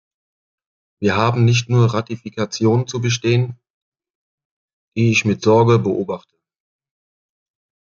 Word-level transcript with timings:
Wir 0.99 1.15
haben 1.15 1.45
nicht 1.45 1.69
nur 1.69 1.93
Ratifikationen 1.93 2.87
zu 2.87 3.01
bestehen, 3.01 3.59
die 4.97 5.11
ich 5.11 5.25
mit 5.25 5.43
Sorge 5.43 5.77
beobachte. 5.77 6.35